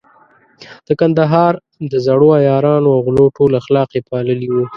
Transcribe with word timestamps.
د 0.87 0.89
کندهار 0.99 1.53
د 1.91 1.93
زړو 2.05 2.29
عیارانو 2.43 2.87
او 2.95 2.99
غلو 3.05 3.25
ټول 3.37 3.51
اخلاق 3.61 3.89
يې 3.97 4.01
پاللي 4.09 4.47
وو. 4.53 4.65